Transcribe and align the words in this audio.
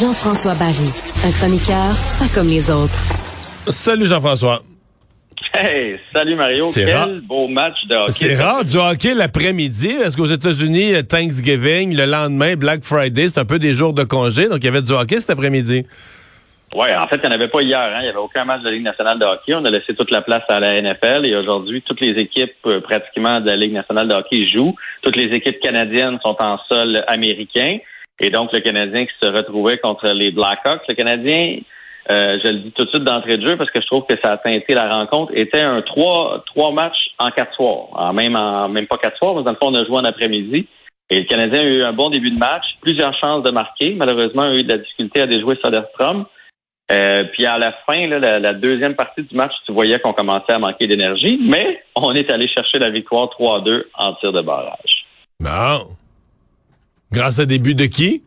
Jean-François 0.00 0.54
Barry, 0.54 0.74
un 1.24 1.30
chroniqueur 1.32 1.94
pas 2.18 2.26
comme 2.34 2.48
les 2.48 2.70
autres. 2.70 2.98
Salut 3.68 4.06
Jean-François. 4.06 4.62
Hey, 5.54 5.98
salut 6.14 6.36
Mario. 6.36 6.70
Quel 6.72 7.20
beau 7.22 7.48
match 7.48 7.76
de 7.88 7.96
hockey. 7.96 8.12
C'est 8.12 8.36
rare 8.36 8.64
du 8.64 8.76
hockey 8.76 9.14
l'après-midi. 9.14 9.88
Est-ce 9.88 10.16
qu'aux 10.16 10.26
États-Unis, 10.26 11.04
Thanksgiving, 11.06 11.96
le 11.96 12.06
lendemain, 12.06 12.54
Black 12.56 12.84
Friday, 12.84 13.28
c'est 13.28 13.40
un 13.40 13.44
peu 13.44 13.58
des 13.58 13.74
jours 13.74 13.92
de 13.92 14.04
congé, 14.04 14.48
donc 14.48 14.58
il 14.62 14.64
y 14.64 14.68
avait 14.68 14.82
du 14.82 14.92
hockey 14.92 15.20
cet 15.20 15.30
après-midi? 15.30 15.84
Oui, 16.74 16.86
en 16.94 17.06
fait, 17.06 17.16
il 17.16 17.20
n'y 17.20 17.26
en 17.28 17.38
avait 17.38 17.48
pas 17.48 17.60
hier. 17.60 17.78
Hein. 17.78 17.98
Il 18.00 18.04
n'y 18.04 18.08
avait 18.08 18.18
aucun 18.18 18.44
match 18.44 18.60
de 18.60 18.66
la 18.66 18.70
Ligue 18.72 18.84
nationale 18.84 19.18
de 19.18 19.26
hockey. 19.26 19.54
On 19.54 19.64
a 19.64 19.70
laissé 19.70 19.94
toute 19.94 20.10
la 20.10 20.22
place 20.22 20.44
à 20.48 20.58
la 20.58 20.80
NFL 20.80 21.26
et 21.26 21.36
aujourd'hui, 21.36 21.82
toutes 21.82 22.00
les 22.00 22.18
équipes 22.18 22.54
euh, 22.66 22.80
pratiquement 22.80 23.40
de 23.40 23.46
la 23.46 23.56
Ligue 23.56 23.74
nationale 23.74 24.08
de 24.08 24.14
hockey 24.14 24.48
jouent. 24.48 24.74
Toutes 25.02 25.16
les 25.16 25.26
équipes 25.36 25.60
canadiennes 25.60 26.18
sont 26.24 26.36
en 26.40 26.58
sol 26.70 27.04
américain. 27.08 27.78
Et 28.20 28.30
donc, 28.30 28.52
le 28.52 28.60
Canadien 28.60 29.04
qui 29.04 29.12
se 29.20 29.30
retrouvait 29.30 29.78
contre 29.78 30.08
les 30.08 30.30
Blackhawks. 30.30 30.82
Le 30.88 30.94
Canadien, 30.94 31.58
euh, 32.10 32.38
je 32.42 32.48
le 32.48 32.58
dis 32.60 32.72
tout 32.72 32.84
de 32.84 32.90
suite 32.90 33.04
d'entrée 33.04 33.36
de 33.36 33.46
jeu 33.46 33.56
parce 33.56 33.70
que 33.70 33.80
je 33.80 33.86
trouve 33.86 34.06
que 34.08 34.16
ça 34.22 34.32
a 34.32 34.36
teinté 34.38 34.74
la 34.74 34.88
rencontre, 34.88 35.32
était 35.36 35.60
un 35.60 35.82
trois, 35.82 36.42
trois 36.46 36.72
matchs 36.72 37.10
en 37.18 37.30
quatre 37.30 37.54
soirs. 37.54 37.88
En 37.92 38.12
même, 38.14 38.34
en, 38.34 38.68
même 38.68 38.86
pas 38.86 38.96
quatre 38.96 39.18
soirs, 39.18 39.34
mais 39.34 39.42
dans 39.42 39.52
le 39.52 39.56
fond, 39.56 39.68
on 39.70 39.74
a 39.74 39.84
joué 39.84 39.96
en 39.96 40.04
après-midi. 40.04 40.66
Et 41.10 41.20
le 41.20 41.26
Canadien 41.26 41.60
a 41.60 41.64
eu 41.64 41.82
un 41.82 41.92
bon 41.92 42.08
début 42.08 42.30
de 42.30 42.38
match, 42.38 42.64
plusieurs 42.80 43.14
chances 43.18 43.42
de 43.42 43.50
marquer. 43.50 43.94
Malheureusement, 43.94 44.44
il 44.46 44.56
a 44.56 44.60
eu 44.60 44.64
de 44.64 44.72
la 44.72 44.78
difficulté 44.78 45.20
à 45.20 45.26
déjouer 45.26 45.58
Soderstrom. 45.62 46.24
Euh, 46.92 47.24
puis 47.32 47.46
à 47.46 47.58
la 47.58 47.72
fin, 47.88 48.06
la, 48.06 48.52
deuxième 48.52 48.94
partie 48.94 49.22
du 49.22 49.34
match, 49.34 49.52
tu 49.64 49.72
voyais 49.72 49.98
qu'on 49.98 50.12
commençait 50.12 50.52
à 50.52 50.58
manquer 50.58 50.86
d'énergie, 50.86 51.38
mais 51.42 51.82
on 51.94 52.12
est 52.12 52.30
allé 52.30 52.48
chercher 52.48 52.78
la 52.78 52.90
victoire 52.90 53.30
3-2 53.38 53.84
en 53.94 54.14
tir 54.14 54.32
de 54.32 54.42
barrage. 54.42 55.06
Bon. 55.40 55.96
Grâce 57.10 57.38
à 57.38 57.46
début 57.46 57.74
de 57.74 57.86
qui? 57.86 58.22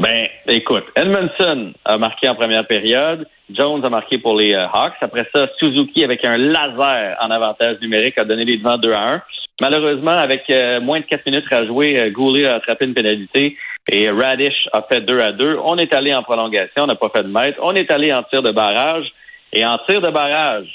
Ben, 0.00 0.26
écoute, 0.48 0.84
Edmondson 0.96 1.72
a 1.84 1.98
marqué 1.98 2.28
en 2.28 2.34
première 2.34 2.66
période. 2.66 3.26
Jones 3.50 3.84
a 3.84 3.90
marqué 3.90 4.18
pour 4.18 4.38
les 4.38 4.52
euh, 4.52 4.66
Hawks. 4.66 4.94
Après 5.02 5.28
ça, 5.34 5.46
Suzuki, 5.58 6.02
avec 6.02 6.24
un 6.24 6.38
laser 6.38 7.16
en 7.20 7.30
avantage 7.30 7.76
numérique, 7.82 8.16
a 8.16 8.24
donné 8.24 8.44
les 8.46 8.56
devants 8.56 8.78
2 8.78 8.92
à 8.92 9.14
1. 9.14 9.22
Malheureusement, 9.60 10.12
avec 10.12 10.44
euh, 10.50 10.80
moins 10.80 11.00
de 11.00 11.04
4 11.04 11.26
minutes 11.26 11.44
à 11.52 11.66
jouer, 11.66 12.10
Goulet 12.10 12.46
a 12.46 12.54
attrapé 12.54 12.86
une 12.86 12.94
pénalité 12.94 13.56
et 13.88 14.10
Radish 14.10 14.68
a 14.72 14.82
fait 14.82 15.00
2 15.00 15.20
à 15.20 15.32
2. 15.32 15.58
On 15.64 15.76
est 15.76 15.92
allé 15.94 16.14
en 16.14 16.22
prolongation, 16.22 16.84
on 16.84 16.86
n'a 16.86 16.94
pas 16.94 17.10
fait 17.14 17.24
de 17.24 17.28
mètre. 17.28 17.58
On 17.62 17.74
est 17.74 17.90
allé 17.90 18.12
en 18.12 18.22
tir 18.24 18.42
de 18.42 18.52
barrage. 18.52 19.06
Et 19.52 19.64
en 19.66 19.76
tir 19.86 20.00
de 20.00 20.10
barrage, 20.10 20.66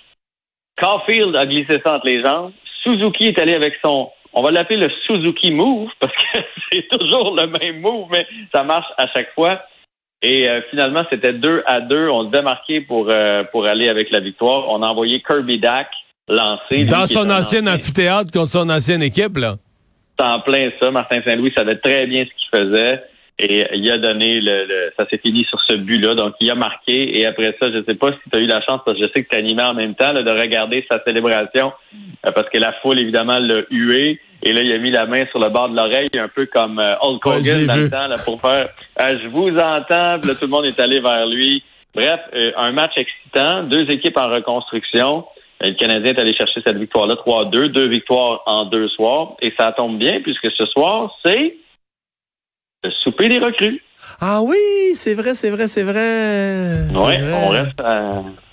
Caulfield 0.79 1.35
a 1.35 1.45
glissé 1.45 1.79
ça 1.83 1.95
entre 1.95 2.05
les 2.05 2.21
jambes. 2.23 2.51
Suzuki 2.83 3.27
est 3.27 3.39
allé 3.39 3.55
avec 3.55 3.73
son 3.83 4.11
on 4.33 4.43
va 4.43 4.51
l'appeler 4.51 4.79
le 4.79 4.89
Suzuki 5.05 5.51
Move 5.51 5.89
parce 5.99 6.13
que 6.13 6.39
c'est 6.71 6.87
toujours 6.89 7.35
le 7.35 7.47
même 7.47 7.81
move, 7.81 8.07
mais 8.11 8.27
ça 8.53 8.63
marche 8.63 8.85
à 8.97 9.07
chaque 9.07 9.33
fois. 9.33 9.61
Et 10.21 10.47
euh, 10.47 10.61
finalement, 10.69 11.03
c'était 11.09 11.33
2 11.33 11.63
à 11.65 11.81
2. 11.81 12.09
On 12.09 12.25
devait 12.25 12.43
marquer 12.43 12.81
pour, 12.81 13.07
euh, 13.09 13.43
pour 13.51 13.65
aller 13.65 13.89
avec 13.89 14.11
la 14.11 14.19
victoire. 14.19 14.65
On 14.69 14.81
a 14.83 14.87
envoyé 14.87 15.21
Kirby 15.21 15.59
Dack 15.59 15.89
lancer. 16.27 16.83
Dans 16.85 17.07
son 17.07 17.29
ancien 17.29 17.65
amphithéâtre 17.67 18.31
contre 18.31 18.51
son 18.51 18.69
ancienne 18.69 19.01
équipe, 19.01 19.37
là. 19.37 19.55
En 20.19 20.39
plein 20.39 20.71
ça. 20.81 20.91
Martin 20.91 21.21
Saint-Louis 21.23 21.53
savait 21.55 21.77
très 21.77 22.07
bien 22.07 22.25
ce 22.25 22.29
qu'il 22.29 22.59
faisait. 22.59 23.03
Et 23.39 23.67
il 23.75 23.91
a 23.91 23.99
donné 23.99 24.41
le, 24.41 24.91
ça 24.97 25.07
s'est 25.07 25.19
fini 25.19 25.43
sur 25.43 25.59
ce 25.67 25.75
but-là. 25.75 26.15
Donc 26.15 26.33
il 26.39 26.49
a 26.49 26.55
marqué. 26.55 27.19
Et 27.19 27.25
après 27.27 27.55
ça, 27.59 27.71
je 27.71 27.83
sais 27.83 27.93
pas 27.93 28.11
si 28.11 28.17
tu 28.31 28.37
as 28.37 28.41
eu 28.41 28.47
la 28.47 28.61
chance, 28.61 28.81
parce 28.83 28.97
que 28.97 29.03
je 29.03 29.09
sais 29.13 29.23
que 29.23 29.29
tu 29.29 29.37
animé 29.37 29.61
en 29.61 29.75
même 29.75 29.93
temps 29.93 30.11
de 30.13 30.29
regarder 30.29 30.83
sa 30.89 31.03
célébration. 31.03 31.71
Euh, 32.25 32.31
parce 32.31 32.49
que 32.49 32.57
la 32.57 32.73
foule, 32.81 32.99
évidemment, 32.99 33.37
l'a 33.37 33.61
hué. 33.69 34.19
Et 34.43 34.53
là, 34.53 34.61
il 34.61 34.71
a 34.71 34.77
mis 34.77 34.91
la 34.91 35.05
main 35.05 35.25
sur 35.29 35.39
le 35.39 35.49
bord 35.49 35.69
de 35.69 35.75
l'oreille, 35.75 36.09
un 36.15 36.27
peu 36.27 36.45
comme 36.47 36.79
euh, 36.79 36.93
Hulk 37.01 37.25
Hogan 37.25 37.65
dans 37.65 37.75
le 37.75 37.89
temps, 37.89 38.07
là, 38.07 38.17
pour 38.23 38.39
faire 38.41 38.69
euh, 39.01 39.19
Je 39.21 39.27
vous 39.27 39.49
entends, 39.49 40.19
puis 40.19 40.29
là, 40.29 40.35
tout 40.35 40.45
le 40.45 40.47
monde 40.47 40.65
est 40.65 40.79
allé 40.79 40.99
vers 40.99 41.25
lui. 41.25 41.63
Bref, 41.95 42.19
un 42.55 42.71
match 42.73 42.93
excitant, 42.95 43.63
deux 43.63 43.89
équipes 43.89 44.17
en 44.17 44.29
reconstruction. 44.29 45.25
Le 45.59 45.73
Canadien 45.73 46.13
est 46.13 46.19
allé 46.19 46.33
chercher 46.33 46.61
cette 46.65 46.77
victoire-là, 46.77 47.15
3-2, 47.15 47.67
deux 47.69 47.87
victoires 47.87 48.41
en 48.45 48.65
deux 48.65 48.87
soirs. 48.89 49.35
Et 49.41 49.53
ça 49.57 49.73
tombe 49.75 49.97
bien, 49.97 50.21
puisque 50.21 50.51
ce 50.55 50.65
soir, 50.67 51.15
c'est 51.25 51.57
le 52.83 52.91
souper 53.03 53.27
des 53.27 53.39
recrues. 53.39 53.81
Ah 54.21 54.41
oui, 54.41 54.55
c'est 54.93 55.15
vrai, 55.15 55.33
c'est 55.33 55.49
vrai, 55.49 55.67
c'est 55.67 55.83
vrai. 55.83 56.87
Oui, 56.93 57.15
on 57.33 57.49
reste 57.49 57.81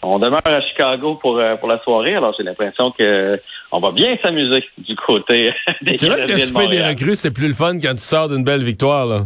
on 0.04 0.18
demeure 0.18 0.40
à 0.44 0.60
Chicago 0.60 1.16
pour, 1.16 1.38
euh, 1.38 1.56
pour 1.56 1.68
la 1.68 1.80
soirée, 1.82 2.14
alors 2.14 2.34
j'ai 2.36 2.44
l'impression 2.44 2.90
que 2.92 3.40
on 3.72 3.80
va 3.80 3.90
bien 3.90 4.16
s'amuser 4.22 4.64
du 4.78 4.94
côté 4.96 5.50
des 5.82 5.96
C'est 5.96 6.08
vrai 6.08 6.24
que 6.24 6.32
le 6.32 6.38
souper 6.38 6.68
des 6.68 6.82
recrues, 6.82 7.16
c'est 7.16 7.32
plus 7.32 7.48
le 7.48 7.54
fun 7.54 7.78
quand 7.80 7.94
tu 7.94 8.00
sors 8.02 8.28
d'une 8.28 8.44
belle 8.44 8.62
victoire, 8.62 9.06
là. 9.06 9.20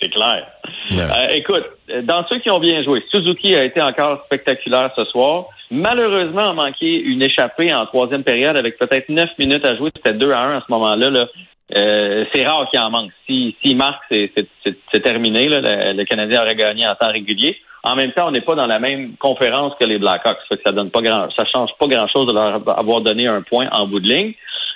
C'est 0.00 0.10
clair. 0.10 0.46
Euh, 0.92 1.28
écoute, 1.32 1.64
dans 2.04 2.26
ceux 2.28 2.38
qui 2.38 2.50
ont 2.50 2.58
bien 2.58 2.82
joué, 2.82 3.02
Suzuki 3.10 3.54
a 3.56 3.64
été 3.64 3.80
encore 3.80 4.24
spectaculaire 4.26 4.90
ce 4.96 5.04
soir. 5.06 5.46
Malheureusement, 5.70 6.50
a 6.50 6.52
manqué 6.52 7.00
une 7.00 7.22
échappée 7.22 7.74
en 7.74 7.86
troisième 7.86 8.22
période 8.22 8.56
avec 8.56 8.78
peut-être 8.78 9.08
neuf 9.08 9.30
minutes 9.38 9.64
à 9.64 9.76
jouer. 9.76 9.90
C'était 9.94 10.14
2 10.14 10.30
à 10.30 10.40
1 10.40 10.58
à 10.58 10.60
ce 10.66 10.72
moment-là. 10.72 11.10
Là. 11.10 11.26
Euh, 11.74 12.24
c'est 12.32 12.44
rare 12.44 12.68
qu'il 12.70 12.78
en 12.78 12.90
manque. 12.90 13.10
S'il 13.26 13.54
si, 13.62 13.74
marque, 13.74 14.04
c'est 14.10 15.02
terminé. 15.02 15.48
Là. 15.48 15.92
Le, 15.92 16.04
Canadien 16.04 16.42
aurait 16.42 16.54
gagné 16.54 16.86
en 16.86 16.94
temps 16.94 17.10
régulier. 17.10 17.56
En 17.82 17.96
même 17.96 18.12
temps, 18.12 18.28
on 18.28 18.30
n'est 18.30 18.40
pas 18.40 18.54
dans 18.54 18.66
la 18.66 18.78
même 18.78 19.16
conférence 19.16 19.72
que 19.80 19.84
les 19.84 19.98
Blackhawks. 19.98 20.38
Ça, 20.48 20.56
ça 20.64 20.72
donne 20.72 20.90
pas 20.90 21.02
grand, 21.02 21.28
ça 21.36 21.44
change 21.52 21.70
pas 21.78 21.86
grand-chose 21.86 22.26
de 22.26 22.32
leur 22.32 22.68
avoir 22.78 23.00
donné 23.00 23.26
un 23.26 23.42
point 23.42 23.68
en 23.72 23.86
bout 23.86 24.00
de 24.00 24.08
ligne. 24.08 24.34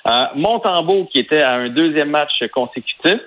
Euh, 0.09 0.25
Montembeau, 0.34 1.09
qui 1.12 1.19
était 1.19 1.42
à 1.42 1.54
un 1.54 1.69
deuxième 1.69 2.10
match 2.10 2.32
consécutif 2.53 3.21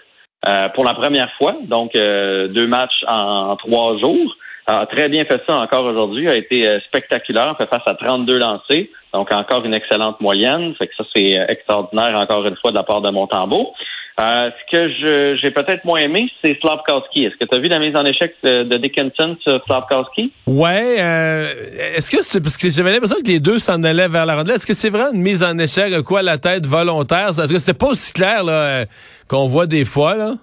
euh, 0.45 0.69
pour 0.69 0.83
la 0.83 0.93
première 0.93 1.31
fois, 1.37 1.55
donc 1.63 1.95
euh, 1.95 2.47
deux 2.49 2.67
matchs 2.67 3.03
en 3.07 3.55
trois 3.55 3.97
jours 3.97 4.35
a 4.65 4.85
très 4.85 5.09
bien 5.09 5.25
fait 5.25 5.41
ça 5.45 5.55
encore 5.57 5.85
aujourd'hui, 5.85 6.29
a 6.29 6.35
été 6.35 6.67
euh, 6.67 6.79
spectaculaire, 6.87 7.55
fait 7.57 7.67
face 7.67 7.81
à 7.85 7.95
32 7.95 8.37
lancés, 8.37 8.91
donc 9.13 9.31
encore 9.31 9.65
une 9.65 9.73
excellente 9.73 10.21
moyenne, 10.21 10.73
fait 10.77 10.87
que 10.87 10.95
ça 10.95 11.03
c'est 11.15 11.37
euh, 11.37 11.45
extraordinaire 11.49 12.17
encore 12.17 12.45
une 12.45 12.55
fois 12.57 12.71
de 12.71 12.77
la 12.77 12.83
part 12.83 13.01
de 13.01 13.11
Montembeau. 13.11 13.73
Euh, 14.21 14.51
ce 14.51 14.77
que 14.77 15.37
j'ai 15.41 15.49
peut-être 15.49 15.83
moins 15.85 15.99
aimé, 15.99 16.29
c'est 16.43 16.55
Slavkowski. 16.61 17.25
Est-ce 17.25 17.35
que 17.35 17.45
tu 17.45 17.57
as 17.57 17.59
vu 17.59 17.67
la 17.67 17.79
mise 17.79 17.95
en 17.95 18.05
échec 18.05 18.35
de, 18.43 18.77
Dickinson 18.77 19.35
sur 19.41 19.59
Slavkowski? 19.65 20.31
Ouais. 20.45 20.97
Euh, 20.99 21.47
est-ce 21.95 22.11
que 22.11 22.21
c'est 22.21 22.39
parce 22.39 22.55
que 22.55 22.69
j'avais 22.69 22.91
l'impression 22.91 23.15
que 23.23 23.27
les 23.27 23.39
deux 23.39 23.57
s'en 23.57 23.81
allaient 23.81 24.07
vers 24.07 24.27
la 24.27 24.35
rondelle. 24.35 24.57
Est-ce 24.57 24.67
que 24.67 24.75
c'est 24.75 24.91
vraiment 24.91 25.13
une 25.13 25.21
mise 25.21 25.43
en 25.43 25.57
échec 25.57 25.99
quoi 26.03 26.21
la 26.21 26.37
tête 26.37 26.67
volontaire? 26.67 27.29
Est-ce 27.29 27.51
que 27.51 27.57
c'était 27.57 27.73
pas 27.73 27.87
aussi 27.87 28.13
clair 28.13 28.43
là 28.43 28.85
qu'on 29.33 29.47
voit 29.47 29.65
des 29.65 29.85
fois 29.85 30.15
là? 30.15 30.33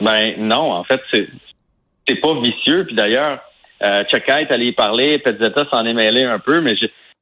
Ben 0.00 0.34
non, 0.38 0.72
en 0.72 0.84
fait 0.84 1.00
c'est 2.06 2.16
pas 2.16 2.34
vicieux. 2.40 2.84
Puis 2.84 2.94
d'ailleurs, 2.94 3.38
euh, 3.82 4.02
est 4.12 4.52
allé 4.52 4.66
y 4.66 4.72
parler, 4.72 5.18
Pezzetta 5.18 5.64
s'en 5.72 5.84
est 5.86 5.94
mêlé 5.94 6.24
un 6.24 6.38
peu, 6.38 6.60
mais 6.60 6.74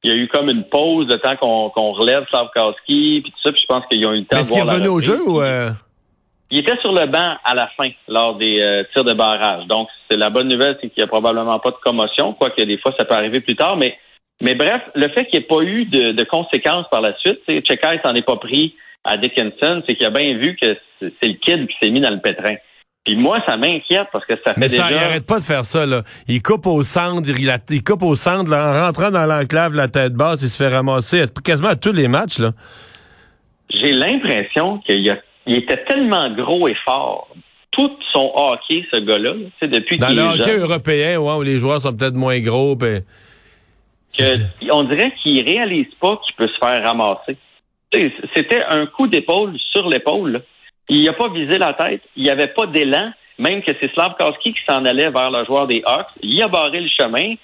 il 0.03 0.09
y 0.09 0.13
a 0.13 0.15
eu 0.15 0.27
comme 0.27 0.49
une 0.49 0.63
pause 0.63 1.07
de 1.07 1.15
temps 1.15 1.37
qu'on 1.37 1.91
relève 1.91 2.25
Slavkowski, 2.29 3.21
puis 3.23 3.31
tout 3.31 3.41
ça, 3.43 3.51
puis 3.51 3.61
je 3.61 3.67
pense 3.67 3.85
qu'ils 3.85 4.05
ont 4.05 4.13
eu 4.13 4.19
le 4.19 4.25
temps 4.25 4.39
de 4.39 4.43
voir 4.43 4.43
est-ce 4.43 4.51
qu'il 4.51 4.59
est 4.59 4.71
revenu 4.71 4.87
au 4.87 4.99
jeu 4.99 5.21
ou... 5.25 5.41
Euh? 5.41 5.71
Il 6.53 6.59
était 6.59 6.77
sur 6.81 6.91
le 6.91 7.07
banc 7.07 7.37
à 7.45 7.55
la 7.55 7.67
fin, 7.77 7.89
lors 8.09 8.35
des 8.35 8.61
euh, 8.61 8.83
tirs 8.91 9.05
de 9.05 9.13
barrage. 9.13 9.65
Donc, 9.67 9.87
c'est 10.09 10.17
la 10.17 10.29
bonne 10.29 10.49
nouvelle, 10.49 10.77
c'est 10.81 10.89
qu'il 10.89 11.01
n'y 11.01 11.05
a 11.05 11.07
probablement 11.07 11.59
pas 11.59 11.69
de 11.69 11.77
commotion, 11.81 12.33
quoique 12.33 12.61
des 12.61 12.77
fois, 12.77 12.93
ça 12.97 13.05
peut 13.05 13.15
arriver 13.15 13.39
plus 13.39 13.55
tard. 13.55 13.77
Mais, 13.77 13.97
mais 14.41 14.55
bref, 14.55 14.81
le 14.95 15.07
fait 15.09 15.25
qu'il 15.25 15.39
n'y 15.39 15.45
ait 15.45 15.47
pas 15.47 15.61
eu 15.61 15.85
de, 15.85 16.11
de, 16.11 16.23
conséquences 16.23 16.85
par 16.89 17.01
la 17.01 17.15
suite, 17.17 17.39
Chekai 17.47 17.99
s'en 18.03 18.13
est 18.15 18.25
pas 18.25 18.37
pris 18.37 18.75
à 19.03 19.17
Dickinson, 19.17 19.81
c'est 19.87 19.95
qu'il 19.95 20.05
a 20.05 20.09
bien 20.09 20.37
vu 20.37 20.55
que 20.61 20.77
c'est 20.99 21.27
le 21.27 21.33
kid 21.33 21.67
qui 21.67 21.75
s'est 21.81 21.89
mis 21.89 21.99
dans 21.99 22.11
le 22.11 22.19
pétrin. 22.19 22.55
Puis 23.05 23.15
moi, 23.15 23.41
ça 23.47 23.57
m'inquiète 23.57 24.07
parce 24.11 24.25
que 24.25 24.35
ça 24.45 24.53
fait 24.53 24.59
Mais 24.59 24.69
ça, 24.69 24.87
il 24.91 24.97
arrête 24.97 25.25
pas 25.25 25.39
de 25.39 25.43
faire 25.43 25.65
ça, 25.65 25.85
là. 25.87 26.03
Il 26.27 26.43
coupe 26.43 26.67
au 26.67 26.83
centre, 26.83 27.27
il, 27.27 27.51
il 27.71 27.83
coupe 27.83 28.03
au 28.03 28.15
centre, 28.15 28.53
en 28.53 28.85
rentrant 28.85 29.09
dans 29.09 29.25
l'enclave, 29.25 29.73
la 29.73 29.87
tête 29.87 30.13
basse, 30.13 30.41
il 30.43 30.49
se 30.49 30.57
fait 30.57 30.67
ramasser 30.67 31.25
quasiment 31.43 31.69
à 31.69 31.75
tous 31.75 31.93
les 31.93 32.07
matchs, 32.07 32.37
là. 32.37 32.51
J'ai 33.73 33.93
l'impression 33.93 34.79
qu'il 34.79 35.07
était 35.47 35.83
tellement 35.85 36.29
gros 36.35 36.67
et 36.67 36.75
fort. 36.85 37.29
Tout 37.71 37.91
son 38.11 38.31
hockey, 38.35 38.85
ce 38.91 38.99
gars-là, 38.99 39.33
c'est 39.59 39.69
depuis 39.69 39.97
Dans 39.97 40.09
le 40.09 40.21
hockey 40.21 40.57
européen, 40.57 41.17
ouais, 41.19 41.33
où 41.35 41.41
les 41.41 41.57
joueurs 41.57 41.81
sont 41.81 41.95
peut-être 41.95 42.15
moins 42.15 42.39
gros, 42.39 42.75
que, 44.17 44.71
on 44.71 44.83
dirait 44.83 45.13
qu'il 45.21 45.43
réalise 45.43 45.93
pas 45.99 46.19
qu'il 46.25 46.35
peut 46.35 46.47
se 46.47 46.57
faire 46.57 46.83
ramasser. 46.83 47.37
C'était 48.35 48.63
un 48.63 48.85
coup 48.85 49.07
d'épaule 49.07 49.57
sur 49.71 49.89
l'épaule, 49.89 50.43
il 50.91 51.05
n'a 51.05 51.13
pas 51.13 51.29
visé 51.29 51.57
la 51.57 51.73
tête. 51.73 52.01
Il 52.17 52.23
n'y 52.23 52.29
avait 52.29 52.47
pas 52.47 52.67
d'élan. 52.67 53.11
Même 53.39 53.63
que 53.63 53.71
c'est 53.79 53.91
Slavkowski 53.93 54.51
qui 54.51 54.63
s'en 54.67 54.85
allait 54.85 55.09
vers 55.09 55.31
le 55.31 55.45
joueur 55.45 55.65
des 55.65 55.81
Hawks. 55.85 56.09
Il 56.21 56.43
a 56.43 56.49
barré 56.49 56.81
le 56.81 56.89
chemin. 56.89 57.35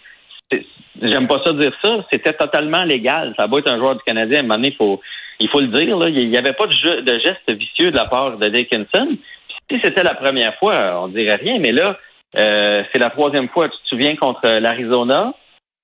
J'aime 1.01 1.27
pas 1.27 1.41
ça 1.43 1.53
dire 1.53 1.71
ça. 1.81 2.05
C'était 2.11 2.33
totalement 2.33 2.83
légal. 2.83 3.33
Ça 3.37 3.47
va 3.47 3.59
être 3.59 3.71
un 3.71 3.77
joueur 3.77 3.95
du 3.95 4.03
Canadien. 4.05 4.39
À 4.39 4.41
un 4.41 4.43
moment 4.43 4.55
donné, 4.55 4.69
il 4.69 4.75
faut, 4.75 5.01
il 5.39 5.49
faut 5.49 5.61
le 5.61 5.67
dire. 5.67 5.97
Là. 5.97 6.09
Il 6.09 6.29
n'y 6.29 6.37
avait 6.37 6.53
pas 6.53 6.67
de, 6.67 6.73
jeu, 6.73 7.01
de 7.01 7.19
geste 7.19 7.49
vicieux 7.49 7.91
de 7.91 7.95
la 7.95 8.05
part 8.05 8.37
de 8.37 8.47
Dickinson. 8.49 9.17
Si 9.71 9.79
c'était 9.81 10.03
la 10.03 10.13
première 10.13 10.55
fois, 10.55 11.03
on 11.03 11.07
dirait 11.07 11.35
rien. 11.35 11.57
Mais 11.59 11.71
là, 11.71 11.97
euh, 12.37 12.83
c'est 12.91 12.99
la 12.99 13.09
troisième 13.09 13.47
fois. 13.47 13.69
Tu 13.69 13.77
te 13.77 13.87
souviens 13.87 14.15
contre 14.17 14.47
l'Arizona? 14.47 15.33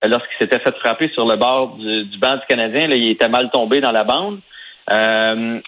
Lorsqu'il 0.03 0.37
s'était 0.39 0.59
fait 0.59 0.75
frapper 0.79 1.09
sur 1.13 1.25
le 1.25 1.35
bord 1.35 1.75
du, 1.77 2.17
banc 2.19 2.35
du 2.35 2.45
Canadien. 2.47 2.87
Là, 2.87 2.95
il 2.95 3.09
était 3.09 3.29
mal 3.29 3.49
tombé 3.51 3.81
dans 3.81 3.91
la 3.91 4.03
bande. 4.03 4.39
Euh, 4.91 5.59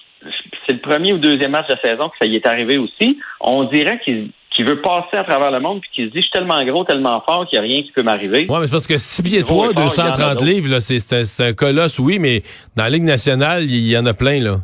c'est 0.65 0.73
le 0.73 0.79
premier 0.79 1.13
ou 1.13 1.17
deuxième 1.17 1.51
match 1.51 1.67
de 1.67 1.77
saison 1.81 2.09
que 2.09 2.15
ça 2.19 2.27
y 2.27 2.35
est 2.35 2.47
arrivé 2.47 2.77
aussi. 2.77 3.19
On 3.39 3.65
dirait 3.65 3.99
qu'il 3.99 4.65
veut 4.65 4.81
passer 4.81 5.17
à 5.17 5.23
travers 5.23 5.51
le 5.51 5.59
monde 5.59 5.81
puis 5.81 5.89
qu'il 5.93 6.07
se 6.07 6.11
dit 6.11 6.17
je 6.17 6.23
suis 6.23 6.31
tellement 6.31 6.63
gros, 6.65 6.83
tellement 6.83 7.21
fort 7.27 7.47
qu'il 7.47 7.59
n'y 7.59 7.65
a 7.65 7.69
rien 7.69 7.83
qui 7.83 7.91
peut 7.91 8.03
m'arriver. 8.03 8.45
Oui, 8.49 8.57
mais 8.59 8.65
c'est 8.65 8.71
parce 8.71 8.87
que 8.87 8.97
6 8.97 9.23
pieds 9.23 9.43
3, 9.43 9.73
230 9.73 10.41
livres, 10.41 10.79
c'est 10.79 11.43
un 11.43 11.53
colosse, 11.53 11.99
oui, 11.99 12.17
mais 12.19 12.41
dans 12.75 12.83
la 12.83 12.89
Ligue 12.89 13.03
nationale, 13.03 13.63
il 13.63 13.87
y 13.87 13.97
en 13.97 14.05
a 14.05 14.13
plein, 14.13 14.39
là. 14.39 14.57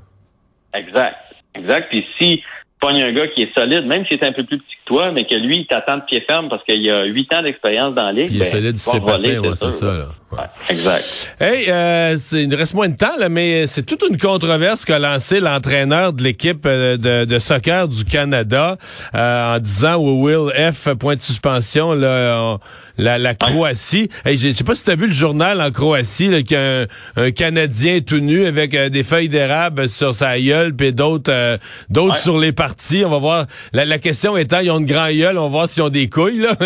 Exact. 0.74 1.18
Exact. 1.54 1.90
Puis 1.90 2.06
si 2.20 2.42
pogne 2.80 3.04
un 3.04 3.12
gars 3.12 3.28
qui 3.28 3.44
est 3.44 3.54
solide, 3.58 3.86
même 3.86 4.06
s'il 4.06 4.18
est 4.18 4.26
un 4.26 4.32
peu 4.32 4.44
plus 4.44 4.58
petit 4.58 4.78
toi, 4.92 5.12
mais 5.12 5.26
que 5.26 5.36
lui, 5.36 5.60
il 5.60 5.68
t'attend 5.68 5.98
de 5.98 6.04
pied 6.04 6.24
ferme 6.28 6.50
parce 6.50 6.64
qu'il 6.64 6.90
a 6.92 7.06
huit 7.06 7.34
ans 7.34 7.42
d'expérience 7.42 7.96
dans 7.96 8.06
la 8.06 8.12
ligue. 8.12 8.30
il 8.30 8.38
est 8.38 8.40
ben, 8.40 8.46
solide, 8.46 8.78
c'est 8.78 9.00
ouais, 9.00 9.50
c'est 9.56 9.72
ça. 9.72 9.86
Là. 9.86 10.06
Ouais. 10.32 10.40
exact. 10.70 11.36
Hey, 11.40 11.66
euh, 11.70 12.18
il 12.34 12.56
reste 12.56 12.74
moins 12.74 12.88
de 12.88 12.96
temps, 12.96 13.18
là, 13.18 13.28
mais 13.28 13.68
c'est 13.68 13.84
toute 13.84 14.04
une 14.10 14.18
controverse 14.18 14.86
qu'a 14.86 15.00
lancé 15.00 15.40
l'entraîneur 15.40 16.14
de 16.14 16.24
l'équipe 16.24 16.66
euh, 16.66 16.96
de, 16.96 17.26
de, 17.26 17.40
soccer 17.40 17.88
du 17.88 18.06
Canada 18.06 18.78
euh, 19.14 19.56
en 19.56 19.60
disant 19.60 19.96
au 19.96 20.22
Will 20.22 20.52
F, 20.72 20.94
point 20.96 21.16
de 21.16 21.22
suspension, 21.22 21.94
là, 21.94 22.58
la, 22.98 23.18
la 23.18 23.36
Croatie. 23.36 24.10
Hey, 24.26 24.38
je 24.38 24.54
sais 24.54 24.64
pas 24.64 24.76
si 24.76 24.84
tu 24.84 24.92
as 24.92 24.96
vu 24.96 25.08
le 25.08 25.14
journal 25.14 25.62
en 25.62 25.72
Croatie, 25.72 26.30
là, 26.30 26.38
a 26.52 26.86
un, 27.22 27.32
Canadien 27.32 28.02
tout 28.02 28.20
nu 28.20 28.46
avec 28.46 28.74
euh, 28.74 28.90
des 28.90 29.04
feuilles 29.04 29.30
d'érable 29.30 29.90
sur 29.90 30.14
sa 30.14 30.40
gueule, 30.40 30.76
puis 30.76 30.94
d'autres 30.94 31.32
euh, 31.32 31.58
d'autres 31.90 32.18
sur 32.18 32.38
les 32.38 32.52
parties. 32.52 33.04
On 33.06 33.10
va 33.10 33.18
voir. 33.18 33.46
La, 33.74 33.86
la, 33.86 33.98
question 33.98 34.38
étant, 34.38 34.60
ils 34.60 34.72
ont 34.72 34.81
une 34.82 34.86
grande 34.86 35.14
gueule, 35.14 35.38
on 35.38 35.44
va 35.44 35.50
voir 35.50 35.68
s'ils 35.68 35.84
ont 35.84 35.90
des 35.90 36.10
couilles, 36.10 36.40
là. 36.40 36.52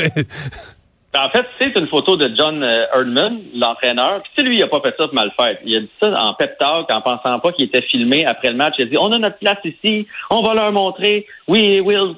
En 1.17 1.29
fait, 1.29 1.45
c'est 1.59 1.77
une 1.79 1.87
photo 1.87 2.17
de 2.17 2.29
John 2.35 2.61
euh, 2.61 2.87
Erdman, 2.93 3.39
l'entraîneur. 3.53 4.21
Puis 4.35 4.45
lui, 4.45 4.57
il 4.57 4.63
a 4.63 4.67
pas 4.67 4.81
fait 4.81 4.93
ça 4.97 5.05
pour 5.05 5.13
mal 5.13 5.31
faire. 5.39 5.57
Il 5.63 5.77
a 5.77 5.79
dit 5.79 5.89
ça 6.01 6.13
en 6.21 6.33
pep 6.33 6.57
talk, 6.57 6.89
en 6.89 7.01
pensant 7.01 7.39
pas 7.39 7.53
qu'il 7.53 7.65
était 7.65 7.83
filmé 7.83 8.25
après 8.25 8.49
le 8.49 8.57
match. 8.57 8.75
Il 8.79 8.83
a 8.83 8.85
dit, 8.87 8.97
on 8.99 9.11
a 9.13 9.17
notre 9.17 9.37
place 9.37 9.59
ici, 9.63 10.07
on 10.29 10.41
va 10.41 10.53
leur 10.53 10.71
montrer. 10.71 11.25
We 11.47 11.79
will 11.81 12.15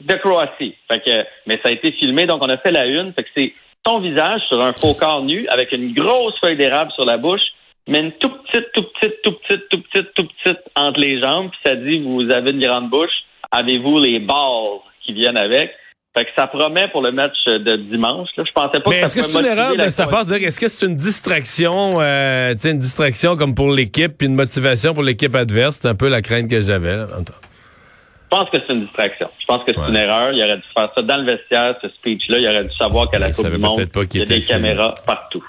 de 0.00 0.14
Croatie. 0.14 0.74
Fait 0.90 1.00
que, 1.00 1.24
mais 1.46 1.60
ça 1.62 1.68
a 1.68 1.72
été 1.72 1.92
filmé, 1.92 2.26
donc 2.26 2.42
on 2.42 2.48
a 2.48 2.58
fait 2.58 2.72
la 2.72 2.86
une. 2.86 3.12
C'est 3.36 3.52
son 3.86 4.00
visage 4.00 4.40
sur 4.48 4.60
un 4.60 4.72
faux 4.72 4.94
corps 4.94 5.22
nu 5.22 5.46
avec 5.48 5.72
une 5.72 5.92
grosse 5.92 6.38
feuille 6.40 6.56
d'érable 6.56 6.92
sur 6.92 7.04
la 7.04 7.18
bouche, 7.18 7.40
mais 7.88 8.00
une 8.00 8.12
toute 8.12 8.42
petite, 8.44 8.72
toute 8.72 8.92
petite, 8.94 9.22
toute 9.22 9.40
petite, 9.42 9.68
toute 9.68 9.88
petite, 9.88 10.14
toute 10.14 10.32
petite 10.42 10.60
entre 10.76 11.00
les 11.00 11.20
jambes. 11.20 11.50
Puis 11.50 11.60
ça 11.64 11.76
dit, 11.76 12.00
vous 12.00 12.30
avez 12.30 12.50
une 12.50 12.60
grande 12.60 12.90
bouche. 12.90 13.24
Avez-vous 13.50 13.98
les 13.98 14.18
balles 14.18 14.80
qui 15.12 15.20
viennent 15.20 15.36
avec? 15.36 15.72
Fait 16.16 16.24
que 16.24 16.30
ça 16.36 16.48
promet 16.48 16.88
pour 16.88 17.02
le 17.02 17.12
match 17.12 17.36
de 17.46 17.76
dimanche. 17.76 18.28
Là. 18.36 18.42
Je 18.44 18.52
pensais 18.52 18.80
pas 18.80 18.90
Mais 18.90 18.98
est-ce 18.98 19.14
que 19.14 19.22
c'est 19.22 19.38
une 19.38 19.46
erreur? 19.46 19.76
de 19.76 19.88
sa 19.90 20.08
part 20.08 20.30
Est-ce 20.32 20.58
que 20.58 20.66
c'est 20.66 20.86
une 20.86 20.96
distraction, 20.96 22.00
euh, 22.00 22.52
une 22.64 22.78
distraction 22.78 23.36
comme 23.36 23.54
pour 23.54 23.70
l'équipe, 23.70 24.18
puis 24.18 24.26
une 24.26 24.34
motivation 24.34 24.92
pour 24.92 25.04
l'équipe 25.04 25.34
adverse? 25.36 25.78
C'est 25.80 25.88
un 25.88 25.94
peu 25.94 26.08
la 26.08 26.20
crainte 26.20 26.50
que 26.50 26.60
j'avais. 26.60 26.96
Je 26.96 28.36
pense 28.36 28.50
que 28.50 28.58
c'est 28.66 28.72
une 28.72 28.84
distraction. 28.86 29.28
Je 29.40 29.46
pense 29.46 29.64
que 29.64 29.72
c'est 29.72 29.88
une 29.88 29.96
erreur. 29.96 30.32
Il 30.32 30.42
aurait 30.42 30.56
dû 30.56 30.64
faire 30.76 30.90
ça 30.96 31.02
dans 31.02 31.16
le 31.16 31.24
vestiaire, 31.24 31.76
ce 31.80 31.88
speech-là. 31.88 32.38
Il 32.38 32.46
aurait 32.48 32.64
dû 32.64 32.76
savoir 32.76 33.08
qu'à 33.08 33.20
la 33.20 33.32
Coupe 33.32 33.48
du 33.48 33.58
Monde, 33.58 33.88
il 34.12 34.18
y 34.18 34.22
a 34.22 34.24
des 34.24 34.40
caméras 34.40 34.94
partout. 35.06 35.44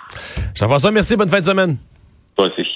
Jean-François, 0.56 0.92
merci. 0.92 1.16
Bonne 1.16 1.30
fin 1.30 1.40
de 1.40 1.46
semaine. 1.46 1.78
Toi 2.36 2.48
aussi. 2.48 2.68